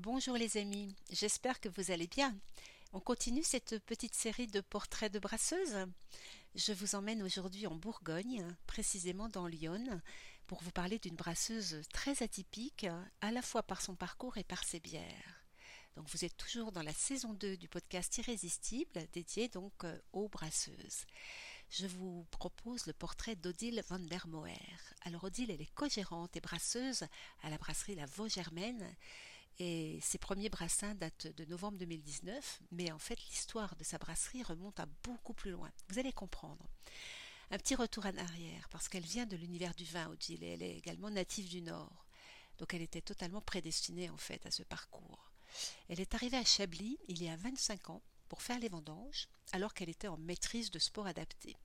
Bonjour 0.00 0.36
les 0.36 0.58
amis, 0.58 0.94
j'espère 1.10 1.60
que 1.60 1.68
vous 1.68 1.90
allez 1.90 2.06
bien. 2.06 2.32
On 2.92 3.00
continue 3.00 3.42
cette 3.42 3.80
petite 3.80 4.14
série 4.14 4.46
de 4.46 4.60
portraits 4.60 5.12
de 5.12 5.18
brasseuses. 5.18 5.88
Je 6.54 6.72
vous 6.72 6.94
emmène 6.94 7.20
aujourd'hui 7.20 7.66
en 7.66 7.74
Bourgogne, 7.74 8.46
précisément 8.68 9.28
dans 9.28 9.48
Lyon, 9.48 10.00
pour 10.46 10.62
vous 10.62 10.70
parler 10.70 11.00
d'une 11.00 11.16
brasseuse 11.16 11.82
très 11.92 12.22
atypique, 12.22 12.86
à 13.20 13.32
la 13.32 13.42
fois 13.42 13.64
par 13.64 13.82
son 13.82 13.96
parcours 13.96 14.38
et 14.38 14.44
par 14.44 14.62
ses 14.62 14.78
bières. 14.78 15.42
Donc 15.96 16.08
vous 16.10 16.24
êtes 16.24 16.36
toujours 16.36 16.70
dans 16.70 16.82
la 16.82 16.94
saison 16.94 17.34
2 17.34 17.56
du 17.56 17.66
podcast 17.66 18.18
Irrésistible, 18.18 19.04
dédié 19.12 19.48
donc 19.48 19.82
euh, 19.82 19.98
aux 20.12 20.28
brasseuses. 20.28 21.06
Je 21.70 21.88
vous 21.88 22.24
propose 22.30 22.86
le 22.86 22.92
portrait 22.92 23.34
d'Odile 23.34 23.82
van 23.88 23.98
der 23.98 24.28
Moer. 24.28 24.94
Alors 25.00 25.24
Odile, 25.24 25.50
elle 25.50 25.60
est 25.60 25.74
co-gérante 25.74 26.36
et 26.36 26.40
brasseuse 26.40 27.02
à 27.42 27.50
la 27.50 27.58
brasserie 27.58 27.96
La 27.96 28.06
Vaux-Germaine 28.06 28.94
et 29.58 29.98
ses 30.02 30.18
premiers 30.18 30.48
brassins 30.48 30.94
datent 30.94 31.26
de 31.26 31.44
novembre 31.44 31.78
2019, 31.78 32.60
mais 32.70 32.92
en 32.92 32.98
fait 32.98 33.18
l'histoire 33.26 33.74
de 33.76 33.84
sa 33.84 33.98
brasserie 33.98 34.42
remonte 34.42 34.78
à 34.80 34.86
beaucoup 35.02 35.34
plus 35.34 35.50
loin. 35.50 35.70
Vous 35.88 35.98
allez 35.98 36.12
comprendre. 36.12 36.64
Un 37.50 37.58
petit 37.58 37.74
retour 37.74 38.06
en 38.06 38.16
arrière, 38.16 38.68
parce 38.70 38.88
qu'elle 38.88 39.04
vient 39.04 39.26
de 39.26 39.36
l'univers 39.36 39.74
du 39.74 39.84
vin, 39.84 40.08
Odile, 40.08 40.44
et 40.44 40.52
elle 40.52 40.62
est 40.62 40.76
également 40.76 41.10
native 41.10 41.48
du 41.48 41.62
Nord. 41.62 42.04
Donc 42.58 42.74
elle 42.74 42.82
était 42.82 43.00
totalement 43.00 43.40
prédestinée 43.40 44.10
en 44.10 44.16
fait 44.16 44.44
à 44.46 44.50
ce 44.50 44.62
parcours. 44.62 45.32
Elle 45.88 46.00
est 46.00 46.14
arrivée 46.14 46.36
à 46.36 46.44
Chablis 46.44 46.98
il 47.08 47.22
y 47.22 47.28
a 47.28 47.36
25 47.36 47.90
ans 47.90 48.02
pour 48.28 48.42
faire 48.42 48.58
les 48.58 48.68
vendanges, 48.68 49.28
alors 49.52 49.72
qu'elle 49.74 49.88
était 49.88 50.08
en 50.08 50.18
maîtrise 50.18 50.70
de 50.70 50.78
sport 50.78 51.06
adapté 51.06 51.56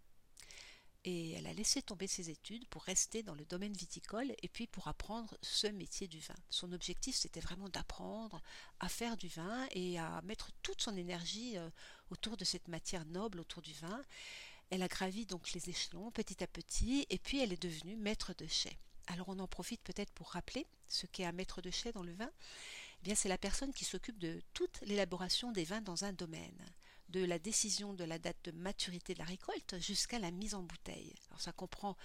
et 1.06 1.32
elle 1.32 1.48
a 1.48 1.54
laissé 1.54 1.82
tomber 1.82 2.08
ses 2.08 2.30
études 2.30 2.68
pour 2.68 2.84
rester 2.84 3.24
dans 3.24 3.36
le 3.36 3.46
domaine 3.46 3.74
viticole 3.74 4.34
et 4.42 4.48
puis 4.48 4.68
pour 4.68 4.88
apprendre 4.88 5.38
ce 5.42 5.68
métier 5.68 6.08
du 6.08 6.20
vin. 6.20 6.36
Son 6.50 6.72
objectif, 6.72 7.16
c'était 7.16 7.42
vraiment 7.42 7.70
d'apprendre 7.70 8.42
à 8.80 8.88
faire 8.88 9.18
du 9.18 9.28
vin 9.28 9.68
et 9.72 10.00
à 10.00 10.22
mettre 10.24 10.52
toute 10.62 10.82
son 10.82 10.96
énergie 10.96 11.58
euh, 11.58 11.70
autour 12.10 12.38
de 12.38 12.46
cette 12.46 12.68
matière 12.68 13.06
noble, 13.06 13.40
autour 13.40 13.62
du 13.62 13.74
vin. 13.74 14.02
Elle 14.70 14.82
a 14.82 14.88
gravi 14.88 15.26
donc 15.26 15.52
les 15.52 15.70
échelons 15.70 16.10
petit 16.12 16.44
à 16.44 16.48
petit 16.48 17.06
et 17.10 17.20
puis 17.20 17.42
elle 17.42 17.54
est 17.54 17.62
devenue 17.62 17.96
maître 17.98 18.34
de 18.34 18.48
chai. 18.48 18.78
Alors 19.08 19.28
on 19.28 19.40
en 19.40 19.48
profite 19.48 19.82
peut-être 19.82 20.12
pour 20.14 20.30
rappeler 20.30 20.66
ce 20.88 21.06
qu'est 21.06 21.26
un 21.26 21.34
maître 21.34 21.62
de 21.62 21.70
chai 21.70 21.92
dans 21.92 22.04
le 22.04 22.14
vin. 22.14 22.32
Eh 23.02 23.04
bien 23.04 23.16
c'est 23.16 23.30
la 23.30 23.38
personne 23.38 23.74
qui 23.74 23.84
s'occupe 23.84 24.20
de 24.20 24.42
toute 24.54 24.80
l'élaboration 24.82 25.52
des 25.52 25.66
vins 25.66 25.82
dans 25.82 26.06
un 26.06 26.14
domaine 26.14 26.74
de 27.10 27.24
la 27.24 27.40
décision 27.40 27.94
de 27.94 28.04
la 28.04 28.20
date 28.20 28.44
de 28.46 28.52
maturité 28.52 29.14
de 29.14 29.20
la 29.20 29.26
récolte 29.26 29.80
jusqu'à 29.80 30.20
la 30.20 30.32
mise 30.32 30.56
en 30.56 30.64
bouteille. 30.64 31.14
Alors 31.30 31.42
ça 31.42 31.52
comprend 31.52 31.96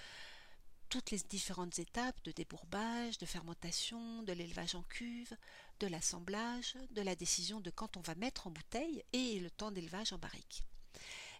toutes 0.88 1.10
les 1.10 1.18
différentes 1.18 1.78
étapes 1.78 2.22
de 2.24 2.32
débourbage, 2.32 3.18
de 3.18 3.26
fermentation, 3.26 4.22
de 4.22 4.32
l'élevage 4.32 4.74
en 4.74 4.82
cuve, 4.82 5.36
de 5.80 5.86
l'assemblage, 5.86 6.76
de 6.90 7.02
la 7.02 7.14
décision 7.14 7.60
de 7.60 7.70
quand 7.70 7.96
on 7.96 8.00
va 8.00 8.14
mettre 8.14 8.46
en 8.46 8.50
bouteille 8.50 9.04
et 9.12 9.38
le 9.40 9.50
temps 9.50 9.70
d'élevage 9.70 10.12
en 10.12 10.18
barrique. 10.18 10.64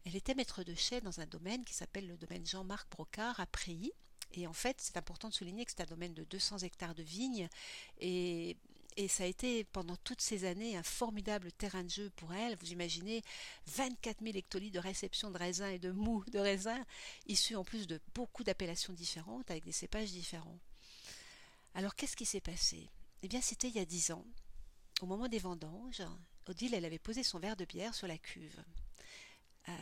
Elle 0.05 0.17
était 0.17 0.35
maître 0.35 0.65
de 0.65 0.75
chai 0.75 1.01
dans 1.01 1.21
un 1.21 1.27
domaine 1.27 1.65
qui 1.65 1.75
s'appelle 1.75 2.07
le 2.07 2.17
domaine 2.17 2.47
Jean-Marc 2.47 2.91
Brocard 2.91 3.41
à 3.41 3.47
Préilly. 3.47 3.93
Et 4.33 4.47
en 4.47 4.53
fait, 4.53 4.81
c'est 4.81 4.97
important 4.97 5.29
de 5.29 5.35
souligner 5.35 5.65
que 5.65 5.71
c'est 5.71 5.83
un 5.83 5.87
domaine 5.87 6.15
de 6.15 6.25
200 6.25 6.59
hectares 6.59 6.95
de 6.95 7.03
vignes 7.03 7.49
et 7.99 8.57
et 8.99 9.07
ça 9.07 9.23
a 9.23 9.27
été 9.27 9.63
pendant 9.63 9.95
toutes 10.03 10.21
ces 10.21 10.45
années 10.45 10.77
un 10.77 10.83
formidable 10.83 11.53
terrain 11.53 11.85
de 11.85 11.89
jeu 11.89 12.11
pour 12.17 12.35
elle. 12.35 12.57
Vous 12.57 12.73
imaginez 12.73 13.23
24 13.69 14.25
000 14.25 14.37
hectolitres 14.37 14.75
de 14.75 14.81
réception 14.81 15.31
de 15.31 15.39
raisins 15.39 15.71
et 15.71 15.79
de 15.79 15.93
mou 15.93 16.25
de 16.33 16.41
raisins, 16.41 16.85
issus 17.29 17.55
en 17.55 17.63
plus 17.63 17.87
de 17.87 18.01
beaucoup 18.13 18.43
d'appellations 18.43 18.93
différentes 18.93 19.53
avec 19.53 19.65
des 19.65 19.71
cépages 19.71 20.11
différents. 20.11 20.59
Alors 21.75 21.95
qu'est-ce 21.95 22.17
qui 22.17 22.27
s'est 22.27 22.41
passé? 22.41 22.91
Eh 23.23 23.29
bien 23.29 23.41
c'était 23.41 23.69
il 23.69 23.77
y 23.77 23.81
a 23.81 23.85
dix 23.85 24.11
ans. 24.11 24.27
Au 25.01 25.07
moment 25.07 25.29
des 25.29 25.39
vendanges, 25.39 26.03
Odile, 26.49 26.75
elle 26.75 26.85
avait 26.85 26.99
posé 26.99 27.23
son 27.23 27.39
verre 27.39 27.57
de 27.57 27.67
bière 27.67 27.95
sur 27.95 28.09
la 28.09 28.19
cuve. 28.19 28.65
Euh, 29.69 29.73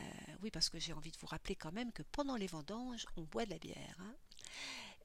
oui, 0.43 0.51
parce 0.51 0.69
que 0.69 0.77
j'ai 0.77 0.93
envie 0.93 1.11
de 1.11 1.17
vous 1.17 1.27
rappeler 1.27 1.55
quand 1.55 1.71
même 1.71 1.91
que 1.91 2.03
pendant 2.03 2.35
les 2.35 2.45
vendanges, 2.45 3.07
on 3.15 3.23
boit 3.23 3.45
de 3.45 3.49
la 3.49 3.57
bière. 3.57 3.97
Hein. 3.99 4.15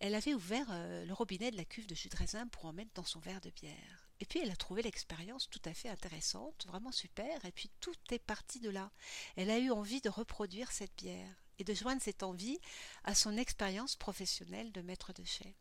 Elle 0.02 0.16
avait 0.16 0.34
ouvert 0.34 0.66
euh, 0.70 1.04
le 1.04 1.14
robinet 1.14 1.52
de 1.52 1.56
la 1.56 1.64
cuve 1.64 1.86
de 1.86 1.94
jus 1.94 2.08
de 2.08 2.16
raisin 2.16 2.48
pour 2.48 2.64
en 2.64 2.72
mettre 2.72 2.90
dans 2.94 3.04
son 3.04 3.20
verre 3.20 3.40
de 3.40 3.50
bière. 3.50 4.10
Et 4.18 4.24
puis 4.24 4.40
elle 4.40 4.50
a 4.50 4.56
trouvé 4.56 4.82
l'expérience 4.82 5.48
tout 5.48 5.62
à 5.64 5.72
fait 5.74 5.88
intéressante, 5.88 6.66
vraiment 6.66 6.90
super, 6.90 7.44
et 7.44 7.52
puis 7.52 7.70
tout 7.78 7.94
est 8.10 8.18
parti 8.18 8.58
de 8.58 8.68
là. 8.68 8.90
Elle 9.36 9.48
a 9.48 9.60
eu 9.60 9.70
envie 9.70 10.00
de 10.00 10.08
reproduire 10.08 10.72
cette 10.72 10.96
bière 10.96 11.44
et 11.60 11.62
de 11.62 11.72
joindre 11.72 12.02
cette 12.02 12.24
envie 12.24 12.58
à 13.04 13.14
son 13.14 13.36
expérience 13.36 13.94
professionnelle 13.94 14.72
de 14.72 14.82
maître 14.82 15.12
de 15.12 15.22
chai. 15.22 15.54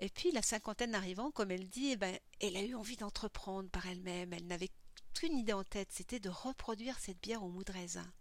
Et 0.00 0.08
puis 0.08 0.32
la 0.32 0.42
cinquantaine 0.42 0.96
arrivant, 0.96 1.30
comme 1.30 1.52
elle 1.52 1.68
dit, 1.68 1.90
eh 1.92 1.96
ben, 1.96 2.18
elle 2.40 2.56
a 2.56 2.62
eu 2.62 2.74
envie 2.74 2.96
d'entreprendre 2.96 3.70
par 3.70 3.86
elle-même. 3.86 4.32
Elle 4.32 4.48
n'avait 4.48 4.70
qu'une 5.14 5.38
idée 5.38 5.52
en 5.52 5.62
tête, 5.62 5.92
c'était 5.92 6.18
de 6.18 6.28
reproduire 6.28 6.98
cette 6.98 7.22
bière 7.22 7.44
au 7.44 7.50
mou 7.50 7.62
de 7.62 7.70
raisin. 7.70 8.12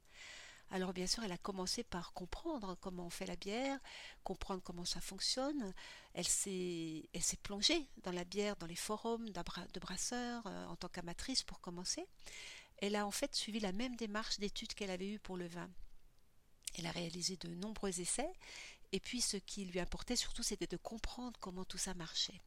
Alors 0.73 0.93
bien 0.93 1.05
sûr, 1.05 1.23
elle 1.23 1.33
a 1.33 1.37
commencé 1.37 1.83
par 1.83 2.13
comprendre 2.13 2.77
comment 2.79 3.05
on 3.05 3.09
fait 3.09 3.25
la 3.25 3.35
bière, 3.35 3.77
comprendre 4.23 4.61
comment 4.63 4.85
ça 4.85 5.01
fonctionne. 5.01 5.73
Elle 6.13 6.27
s'est, 6.27 7.09
plongée 7.43 7.87
dans 8.03 8.13
la 8.13 8.23
bière, 8.23 8.55
dans 8.55 8.67
les 8.67 8.77
forums 8.77 9.29
de 9.29 9.79
brasseurs 9.79 10.47
euh, 10.47 10.65
en 10.67 10.77
tant 10.77 10.87
qu'amatrice 10.87 11.43
pour 11.43 11.59
commencer. 11.59 12.07
Elle 12.77 12.95
a 12.95 13.05
en 13.05 13.11
fait 13.11 13.35
suivi 13.35 13.59
la 13.59 13.73
même 13.73 13.97
démarche 13.97 14.39
d'études 14.39 14.73
qu'elle 14.73 14.91
avait 14.91 15.09
eue 15.09 15.19
pour 15.19 15.35
le 15.35 15.45
vin. 15.45 15.69
Elle 16.77 16.87
a 16.87 16.91
réalisé 16.91 17.35
de 17.35 17.49
nombreux 17.49 17.99
essais, 17.99 18.31
et 18.93 19.01
puis 19.01 19.19
ce 19.19 19.35
qui 19.35 19.65
lui 19.65 19.79
importait 19.81 20.15
surtout, 20.15 20.41
c'était 20.41 20.67
de 20.67 20.77
comprendre 20.77 21.37
comment 21.41 21.65
tout 21.65 21.77
ça 21.77 21.93
marchait. 21.93 22.41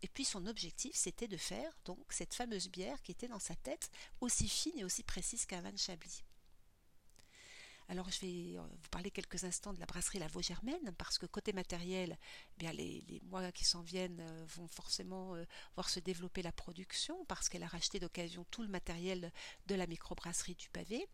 Et 0.00 0.08
puis 0.08 0.24
son 0.24 0.46
objectif, 0.46 0.94
c'était 0.94 1.28
de 1.28 1.36
faire 1.36 1.72
donc 1.84 1.98
cette 2.10 2.34
fameuse 2.34 2.68
bière 2.68 3.02
qui 3.02 3.12
était 3.12 3.28
dans 3.28 3.38
sa 3.38 3.54
tête, 3.54 3.90
aussi 4.22 4.48
fine 4.48 4.78
et 4.78 4.84
aussi 4.84 5.02
précise 5.02 5.44
qu'un 5.44 5.60
vin 5.60 5.72
de 5.72 5.78
Chablis. 5.78 6.22
Alors 7.88 8.10
je 8.10 8.20
vais 8.20 8.56
euh, 8.56 8.62
vous 8.62 8.88
parler 8.90 9.10
quelques 9.10 9.44
instants 9.44 9.72
de 9.72 9.78
la 9.78 9.86
brasserie 9.86 10.18
La 10.18 10.26
Vaux-Germaine, 10.26 10.92
parce 10.98 11.18
que 11.18 11.26
côté 11.26 11.52
matériel, 11.52 12.18
eh 12.60 12.72
les, 12.72 13.20
mois 13.24 13.52
qui 13.52 13.64
s'en 13.64 13.82
viennent 13.82 14.20
euh, 14.20 14.44
vont 14.56 14.66
forcément 14.66 15.34
euh, 15.34 15.44
voir 15.74 15.88
se 15.88 16.00
développer 16.00 16.42
la 16.42 16.52
production, 16.52 17.24
parce 17.26 17.48
qu'elle 17.48 17.62
a 17.62 17.68
racheté 17.68 18.00
d'occasion 18.00 18.44
tout 18.50 18.62
le 18.62 18.68
matériel 18.68 19.32
de 19.66 19.74
la 19.76 19.86
microbrasserie 19.86 20.56
du 20.56 20.68
pavé. 20.70 21.06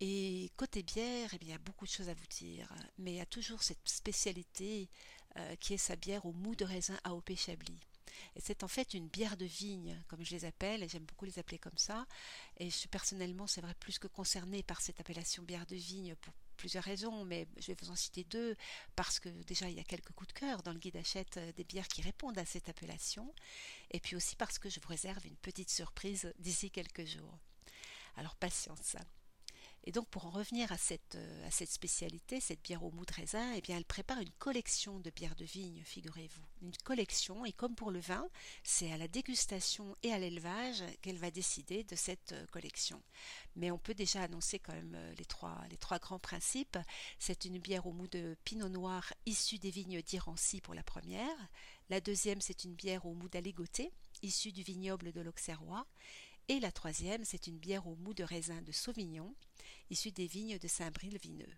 Et 0.00 0.52
côté 0.56 0.82
bière, 0.82 1.30
eh 1.32 1.38
il 1.40 1.48
y 1.48 1.52
a 1.52 1.58
beaucoup 1.58 1.86
de 1.86 1.90
choses 1.90 2.08
à 2.08 2.14
vous 2.14 2.26
dire, 2.30 2.72
mais 2.98 3.12
il 3.12 3.16
y 3.16 3.20
a 3.20 3.26
toujours 3.26 3.62
cette 3.62 3.88
spécialité 3.88 4.88
qui 5.58 5.74
est 5.74 5.78
sa 5.78 5.96
bière 5.96 6.24
au 6.24 6.32
mou 6.32 6.54
de 6.54 6.64
raisin 6.64 6.96
AOP 7.02 7.34
Chablis. 7.34 7.80
C'est 8.36 8.62
en 8.62 8.68
fait 8.68 8.94
une 8.94 9.08
bière 9.08 9.36
de 9.36 9.44
vigne, 9.44 10.02
comme 10.08 10.24
je 10.24 10.34
les 10.34 10.44
appelle, 10.44 10.82
et 10.82 10.88
j'aime 10.88 11.04
beaucoup 11.04 11.24
les 11.24 11.38
appeler 11.38 11.58
comme 11.58 11.76
ça. 11.76 12.06
Et 12.58 12.70
je 12.70 12.76
suis 12.76 12.88
personnellement, 12.88 13.46
c'est 13.46 13.60
vrai, 13.60 13.74
plus 13.74 13.98
que 13.98 14.06
concernée 14.06 14.62
par 14.62 14.80
cette 14.80 15.00
appellation 15.00 15.42
bière 15.42 15.66
de 15.66 15.76
vigne 15.76 16.14
pour 16.16 16.34
plusieurs 16.56 16.84
raisons, 16.84 17.24
mais 17.24 17.46
je 17.58 17.68
vais 17.68 17.76
vous 17.80 17.90
en 17.90 17.96
citer 17.96 18.24
deux, 18.24 18.56
parce 18.96 19.20
que 19.20 19.28
déjà 19.44 19.70
il 19.70 19.76
y 19.76 19.80
a 19.80 19.84
quelques 19.84 20.12
coups 20.12 20.34
de 20.34 20.38
cœur 20.38 20.62
dans 20.62 20.72
le 20.72 20.78
guide 20.78 20.96
achète 20.96 21.36
euh, 21.36 21.52
des 21.52 21.64
bières 21.64 21.88
qui 21.88 22.02
répondent 22.02 22.36
à 22.36 22.44
cette 22.44 22.68
appellation, 22.68 23.32
et 23.90 24.00
puis 24.00 24.16
aussi 24.16 24.36
parce 24.36 24.58
que 24.58 24.68
je 24.68 24.80
vous 24.80 24.88
réserve 24.88 25.24
une 25.24 25.36
petite 25.36 25.70
surprise 25.70 26.32
d'ici 26.38 26.70
quelques 26.70 27.06
jours. 27.06 27.38
Alors 28.16 28.34
patience. 28.34 28.96
Et 29.88 29.90
donc 29.90 30.06
pour 30.08 30.26
en 30.26 30.30
revenir 30.30 30.70
à 30.70 30.76
cette, 30.76 31.14
euh, 31.14 31.50
spécialité, 31.50 32.40
cette 32.40 32.62
bière 32.62 32.84
au 32.84 32.90
mou 32.90 33.06
de 33.06 33.12
raisin, 33.14 33.54
eh 33.54 33.62
bien 33.62 33.78
elle 33.78 33.86
prépare 33.86 34.20
une 34.20 34.30
collection 34.32 35.00
de 35.00 35.08
bières 35.08 35.34
de 35.34 35.46
vigne, 35.46 35.82
figurez-vous. 35.82 36.42
Une 36.60 36.76
collection, 36.84 37.46
et 37.46 37.54
comme 37.54 37.74
pour 37.74 37.90
le 37.90 37.98
vin, 37.98 38.28
c'est 38.62 38.92
à 38.92 38.98
la 38.98 39.08
dégustation 39.08 39.96
et 40.02 40.12
à 40.12 40.18
l'élevage 40.18 40.84
qu'elle 41.00 41.16
va 41.16 41.30
décider 41.30 41.84
de 41.84 41.96
cette 41.96 42.32
euh, 42.32 42.44
collection. 42.48 43.02
Mais 43.56 43.70
on 43.70 43.78
peut 43.78 43.94
déjà 43.94 44.20
annoncer 44.20 44.58
quand 44.58 44.74
même 44.74 44.94
euh, 44.94 45.14
les 45.16 45.24
trois, 45.24 45.58
les 45.70 45.78
trois 45.78 45.98
grands 45.98 46.18
principes. 46.18 46.76
C'est 47.18 47.46
une 47.46 47.58
bière 47.58 47.86
au 47.86 47.92
mou 47.92 48.08
de 48.08 48.36
pinot 48.44 48.68
noir 48.68 49.14
issue 49.24 49.58
des 49.58 49.70
vignes 49.70 50.02
d'Irancy 50.02 50.60
pour 50.60 50.74
la 50.74 50.82
première. 50.82 51.48
La 51.88 52.02
deuxième, 52.02 52.42
c'est 52.42 52.64
une 52.64 52.74
bière 52.74 53.06
au 53.06 53.14
mou 53.14 53.30
d'aligoté 53.30 53.90
issue 54.22 54.52
du 54.52 54.62
vignoble 54.62 55.12
de 55.12 55.20
l'Auxerrois. 55.20 55.86
Et 56.48 56.60
la 56.60 56.72
troisième, 56.72 57.24
c'est 57.24 57.46
une 57.46 57.58
bière 57.58 57.86
au 57.86 57.94
mou 57.96 58.14
de 58.14 58.24
raisin 58.24 58.62
de 58.62 58.72
Sauvignon, 58.72 59.34
issue 59.90 60.12
des 60.12 60.26
vignes 60.26 60.58
de 60.58 60.66
Saint-Bril-Vineux. 60.66 61.52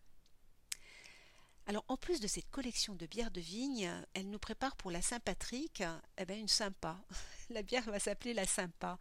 Alors, 1.66 1.84
en 1.86 1.96
plus 1.96 2.18
de 2.18 2.26
cette 2.26 2.50
collection 2.50 2.96
de 2.96 3.06
bières 3.06 3.30
de 3.30 3.40
vigne, 3.40 3.88
elle 4.14 4.28
nous 4.28 4.40
prépare 4.40 4.74
pour 4.74 4.90
la 4.90 5.00
Saint-Patrick 5.00 5.84
eh 6.18 6.24
ben, 6.24 6.40
une 6.40 6.48
sympa. 6.48 7.00
La 7.50 7.62
bière 7.62 7.84
va 7.84 8.00
s'appeler 8.00 8.32
la 8.32 8.46
sympa. 8.46 8.98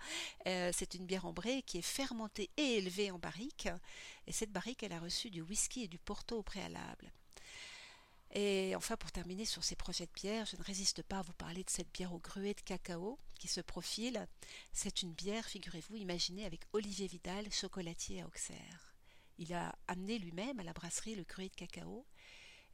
Euh, 0.47 0.71
c'est 0.73 0.93
une 0.95 1.05
bière 1.05 1.25
ambrée 1.25 1.63
qui 1.63 1.79
est 1.79 1.83
fermentée 1.83 2.49
et 2.57 2.77
élevée 2.77 3.11
en 3.11 3.19
barrique. 3.19 3.69
Et 4.27 4.31
cette 4.31 4.51
barrique, 4.51 4.83
elle 4.83 4.93
a 4.93 4.99
reçu 4.99 5.29
du 5.29 5.41
whisky 5.41 5.83
et 5.83 5.87
du 5.87 5.99
porto 5.99 6.37
au 6.37 6.43
préalable. 6.43 7.11
Et 8.31 8.75
enfin, 8.75 8.95
pour 8.95 9.11
terminer 9.11 9.45
sur 9.45 9.63
ces 9.63 9.75
projets 9.75 10.05
de 10.05 10.11
bière, 10.13 10.45
je 10.45 10.55
ne 10.55 10.63
résiste 10.63 11.01
pas 11.01 11.19
à 11.19 11.21
vous 11.23 11.33
parler 11.33 11.63
de 11.63 11.69
cette 11.69 11.91
bière 11.91 12.13
au 12.13 12.19
gruet 12.19 12.53
de 12.53 12.61
cacao 12.61 13.17
qui 13.39 13.47
se 13.47 13.61
profile. 13.61 14.27
C'est 14.71 15.01
une 15.01 15.13
bière, 15.13 15.45
figurez-vous, 15.45 15.95
imaginée 15.95 16.45
avec 16.45 16.61
Olivier 16.73 17.07
Vidal, 17.07 17.51
chocolatier 17.51 18.21
à 18.21 18.27
Auxerre. 18.27 18.93
Il 19.39 19.53
a 19.53 19.73
amené 19.87 20.19
lui-même 20.19 20.59
à 20.59 20.63
la 20.63 20.73
brasserie 20.73 21.15
le 21.15 21.23
gruet 21.23 21.49
de 21.49 21.55
cacao. 21.55 22.05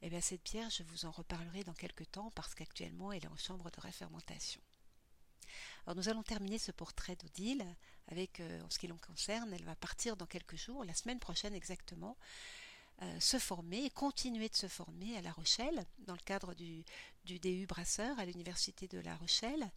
Et 0.01 0.07
eh 0.07 0.09
bien 0.09 0.19
cette 0.19 0.43
bière, 0.43 0.69
je 0.69 0.83
vous 0.83 1.05
en 1.05 1.11
reparlerai 1.11 1.63
dans 1.63 1.73
quelques 1.73 2.11
temps 2.11 2.31
parce 2.31 2.53
qu'actuellement 2.53 3.13
elle 3.13 3.23
est 3.23 3.29
en 3.29 3.37
chambre 3.37 3.71
de 3.71 3.79
réfermentation. 3.79 4.61
Alors 5.85 5.95
nous 5.95 6.09
allons 6.09 6.23
terminer 6.23 6.57
ce 6.57 6.71
portrait 6.71 7.15
d'Odile 7.15 7.65
avec, 8.07 8.39
euh, 8.39 8.61
en 8.61 8.69
ce 8.69 8.77
qui 8.77 8.87
l'on 8.87 8.97
concerne, 8.97 9.53
elle 9.53 9.63
va 9.63 9.75
partir 9.75 10.17
dans 10.17 10.25
quelques 10.25 10.57
jours, 10.57 10.83
la 10.83 10.93
semaine 10.93 11.19
prochaine 11.19 11.53
exactement, 11.53 12.17
euh, 13.01 13.19
se 13.19 13.39
former 13.39 13.85
et 13.85 13.89
continuer 13.89 14.49
de 14.49 14.55
se 14.55 14.67
former 14.67 15.17
à 15.17 15.21
La 15.21 15.31
Rochelle, 15.31 15.85
dans 15.99 16.13
le 16.13 16.19
cadre 16.19 16.53
du, 16.53 16.83
du 17.25 17.39
DU 17.39 17.65
Brasseur 17.65 18.17
à 18.19 18.25
l'Université 18.25 18.87
de 18.87 18.99
La 18.99 19.15
Rochelle. 19.15 19.69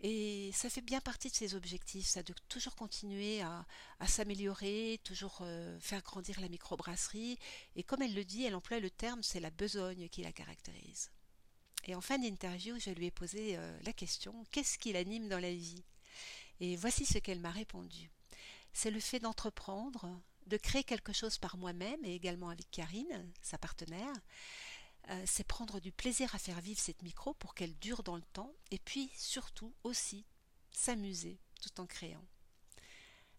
Et 0.00 0.50
ça 0.52 0.68
fait 0.68 0.80
bien 0.80 1.00
partie 1.00 1.30
de 1.30 1.34
ses 1.34 1.54
objectifs, 1.54 2.06
ça, 2.06 2.22
de 2.22 2.34
toujours 2.48 2.74
continuer 2.74 3.42
à, 3.42 3.64
s'améliorer, 4.06 5.00
toujours 5.04 5.38
euh, 5.42 5.78
faire 5.80 6.02
grandir 6.02 6.40
la 6.40 6.48
microbrasserie. 6.48 7.38
Et 7.76 7.82
comme 7.82 8.02
elle 8.02 8.14
le 8.14 8.24
dit, 8.24 8.44
elle 8.44 8.54
emploie 8.54 8.80
le 8.80 8.90
terme, 8.90 9.22
c'est 9.22 9.40
la 9.40 9.50
besogne 9.50 10.08
qui 10.08 10.22
la 10.22 10.32
caractérise. 10.32 11.10
Et 11.84 11.94
en 11.94 12.00
fin 12.00 12.18
d'interview, 12.18 12.78
je 12.78 12.90
lui 12.90 13.06
ai 13.06 13.10
posé 13.10 13.56
euh, 13.56 13.78
la 13.82 13.92
question 13.92 14.44
qu'est-ce 14.50 14.78
qui 14.78 14.92
l'anime 14.92 15.28
dans 15.28 15.40
la 15.40 15.52
vie? 15.52 15.84
Et 16.60 16.76
voici 16.76 17.04
ce 17.04 17.18
qu'elle 17.18 17.40
m'a 17.40 17.50
répondu 17.50 18.10
c'est 18.74 18.90
le 18.90 19.00
fait 19.00 19.20
d'entreprendre, 19.20 20.20
de 20.46 20.56
créer 20.56 20.84
quelque 20.84 21.12
chose 21.12 21.38
par 21.38 21.56
moi-même 21.56 22.04
et 22.04 22.14
également 22.14 22.50
avec 22.50 22.70
Karine, 22.70 23.32
sa 23.42 23.58
partenaire, 23.58 24.14
euh, 25.10 25.22
c'est 25.26 25.46
prendre 25.46 25.80
du 25.80 25.92
plaisir 25.92 26.34
à 26.34 26.38
faire 26.38 26.60
vivre 26.60 26.80
cette 26.80 27.02
micro 27.02 27.34
pour 27.34 27.54
qu'elle 27.54 27.76
dure 27.78 28.02
dans 28.02 28.16
le 28.16 28.22
temps 28.32 28.54
et 28.70 28.78
puis 28.78 29.10
surtout 29.16 29.74
aussi 29.84 30.24
s'amuser 30.70 31.38
tout 31.60 31.80
en 31.80 31.86
créant. 31.86 32.24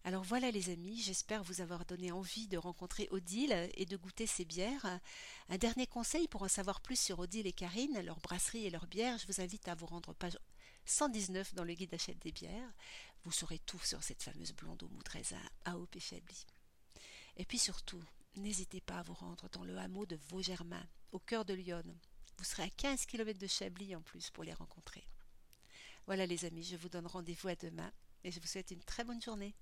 Alors 0.04 0.22
voilà 0.22 0.52
les 0.52 0.70
amis, 0.70 1.02
j'espère 1.02 1.42
vous 1.42 1.60
avoir 1.60 1.84
donné 1.84 2.12
envie 2.12 2.46
de 2.46 2.56
rencontrer 2.56 3.08
Odile 3.10 3.68
et 3.74 3.86
de 3.86 3.96
goûter 3.96 4.28
ses 4.28 4.44
bières. 4.44 5.00
Un 5.48 5.58
dernier 5.58 5.88
conseil 5.88 6.28
pour 6.28 6.42
en 6.42 6.48
savoir 6.48 6.80
plus 6.80 6.98
sur 6.98 7.18
Odile 7.18 7.48
et 7.48 7.52
Karine, 7.52 8.00
leur 8.02 8.20
brasserie 8.20 8.66
et 8.66 8.70
leurs 8.70 8.86
bières, 8.86 9.18
je 9.18 9.26
vous 9.26 9.40
invite 9.40 9.66
à 9.66 9.74
vous 9.74 9.86
rendre 9.86 10.12
page 10.12 10.38
119 10.84 11.54
dans 11.54 11.64
le 11.64 11.74
guide 11.74 11.90
d'achète 11.90 12.20
des 12.20 12.30
bières. 12.30 12.72
Vous 13.24 13.32
saurez 13.32 13.58
tout 13.58 13.80
sur 13.80 14.04
cette 14.04 14.22
fameuse 14.22 14.52
blonde 14.52 14.84
au 14.84 14.88
mou 14.88 15.02
de 15.02 15.10
raisin 15.10 15.42
à 15.64 15.76
Haut 15.76 15.88
Chablis. 15.98 16.46
Et 17.36 17.44
puis 17.44 17.58
surtout, 17.58 18.02
n'hésitez 18.36 18.80
pas 18.80 18.98
à 18.98 19.02
vous 19.02 19.14
rendre 19.14 19.48
dans 19.50 19.64
le 19.64 19.76
hameau 19.78 20.06
de 20.06 20.18
Vaugermain, 20.28 20.86
au 21.12 21.18
cœur 21.18 21.44
de 21.44 21.54
Lyon. 21.54 21.84
Vous 22.38 22.44
serez 22.44 22.64
à 22.64 22.70
15 22.70 23.06
km 23.06 23.38
de 23.38 23.46
Chablis 23.46 23.94
en 23.94 24.02
plus 24.02 24.30
pour 24.30 24.44
les 24.44 24.54
rencontrer. 24.54 25.06
Voilà 26.06 26.26
les 26.26 26.44
amis, 26.44 26.62
je 26.62 26.76
vous 26.76 26.88
donne 26.88 27.06
rendez-vous 27.06 27.48
à 27.48 27.56
demain 27.56 27.92
et 28.24 28.30
je 28.30 28.40
vous 28.40 28.46
souhaite 28.46 28.70
une 28.70 28.84
très 28.84 29.04
bonne 29.04 29.20
journée. 29.20 29.54